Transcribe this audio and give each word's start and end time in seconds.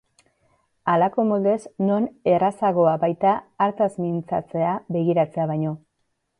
Halako 0.93 1.25
moldez, 1.31 1.57
non 1.89 2.07
errazagoa 2.33 2.95
baita 3.05 3.35
hartaz 3.67 3.91
mintzatzea 4.07 4.75
begiratzea 4.99 5.51
baino. 5.57 5.79